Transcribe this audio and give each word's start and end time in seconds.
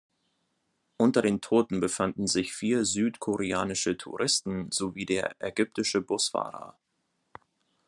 Unter 0.97 1.21
den 1.21 1.41
Toten 1.41 1.79
befanden 1.79 2.25
sich 2.25 2.55
vier 2.55 2.85
südkoreanische 2.85 3.97
Touristen 3.97 4.71
sowie 4.71 5.05
der 5.05 5.35
ägyptische 5.39 6.01
Busfahrer. 6.01 6.75